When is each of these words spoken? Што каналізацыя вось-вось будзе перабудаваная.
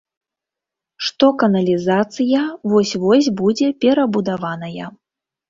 Што 1.09 1.29
каналізацыя 1.43 2.41
вось-вось 2.73 3.31
будзе 3.43 3.69
перабудаваная. 3.87 4.91